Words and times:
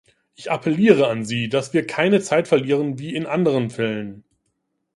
Ich 0.33 0.49
appelliere 0.49 1.09
an 1.09 1.25
Sie, 1.25 1.47
dass 1.47 1.75
wir 1.75 1.85
keine 1.85 2.21
Zeit 2.21 2.47
verlieren 2.47 2.97
wie 2.97 3.13
in 3.13 3.27
anderen 3.27 3.69
Fällen. 3.69 4.23